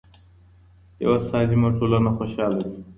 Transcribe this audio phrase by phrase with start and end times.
[1.03, 2.79] يوه سالمه ټولنه خوشحاله وي.